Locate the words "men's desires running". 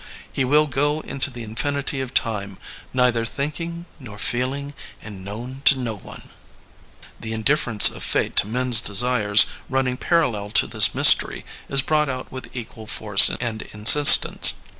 8.47-9.97